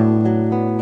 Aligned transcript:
Música 0.00 0.79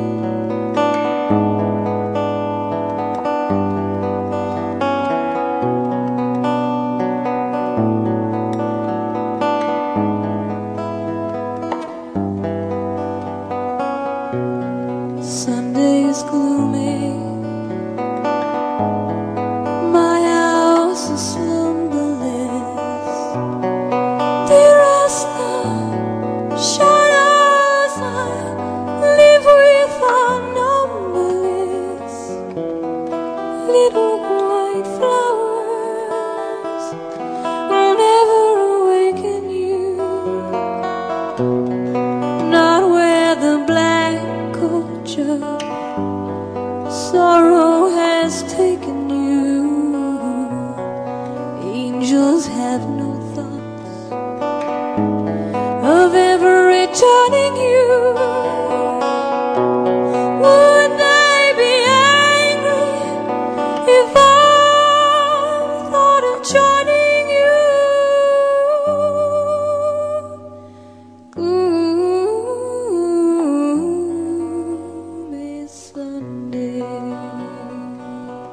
Oh, 45.41 45.77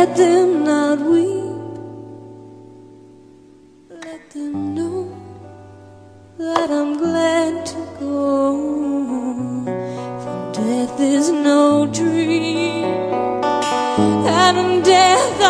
Let 0.00 0.16
them 0.16 0.64
not 0.64 0.98
weep. 0.98 1.72
Let 3.90 4.30
them 4.30 4.74
know 4.74 5.12
that 6.38 6.70
I'm 6.70 6.96
glad 6.96 7.66
to 7.66 7.80
go. 8.00 9.66
For 10.22 10.52
death 10.54 10.98
is 11.00 11.28
no 11.28 11.86
dream, 11.92 12.86
and 14.26 14.82
death. 14.82 15.49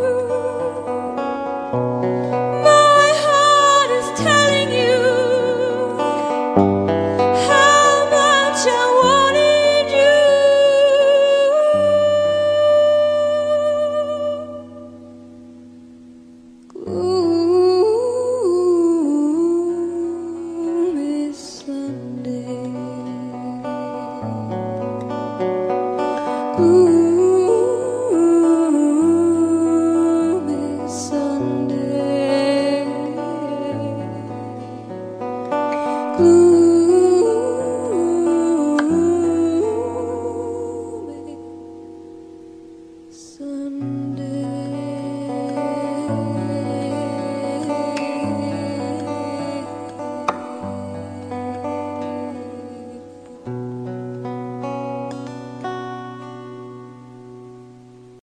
blue. 36.17 36.44